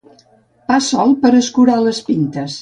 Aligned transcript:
Pa 0.71 0.77
sol, 0.85 1.13
per 1.27 1.33
escurar 1.41 1.77
les 1.89 2.01
pintes. 2.09 2.59